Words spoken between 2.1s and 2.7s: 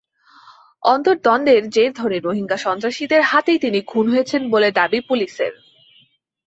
Rohingya